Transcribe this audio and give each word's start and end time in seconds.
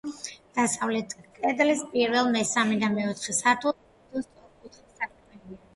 დასავლეთ 0.53 1.13
კედლის 1.35 1.83
პირველ, 1.91 2.31
მესამე 2.39 2.81
და 2.85 2.91
მეოთხე 2.97 3.37
სართულზე 3.43 3.79
თითო 3.79 4.27
სწორკუთხა 4.27 4.93
სარკმელია. 4.99 5.65